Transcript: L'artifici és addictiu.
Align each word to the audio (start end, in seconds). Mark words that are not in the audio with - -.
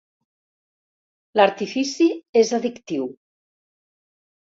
L'artifici 1.41 2.09
és 2.43 2.57
addictiu. 2.61 3.09